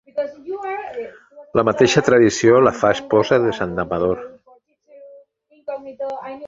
La 1.59 1.65
mateixa 1.69 2.03
tradició 2.09 2.57
la 2.69 2.73
fa 2.81 2.93
esposa 2.97 3.41
de 3.45 3.55
Sant 3.61 3.79
Amador. 3.85 4.27